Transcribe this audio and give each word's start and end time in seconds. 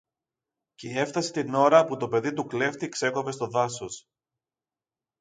κι 0.75 0.87
έφθασε 0.87 1.31
την 1.31 1.53
ώρα 1.53 1.85
που 1.85 1.97
το 1.97 2.07
παιδί 2.07 2.33
του 2.33 2.45
κλέφτη 2.45 2.89
ξέκοβε 2.89 3.31
στο 3.31 3.47
δάσος. 3.47 4.05